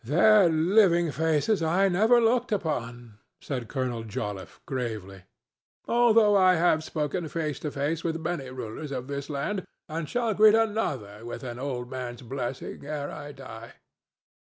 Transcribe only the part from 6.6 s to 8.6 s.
spoken face to face with many